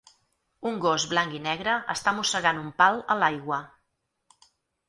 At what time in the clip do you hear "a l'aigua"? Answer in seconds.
3.15-3.61